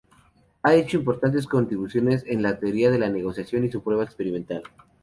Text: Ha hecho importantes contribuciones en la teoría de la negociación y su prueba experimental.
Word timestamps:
Ha 0.63 0.73
hecho 0.73 0.97
importantes 0.97 1.45
contribuciones 1.45 2.23
en 2.25 2.41
la 2.41 2.57
teoría 2.57 2.89
de 2.89 2.97
la 2.97 3.09
negociación 3.09 3.65
y 3.65 3.71
su 3.71 3.83
prueba 3.83 4.03
experimental. 4.03 4.63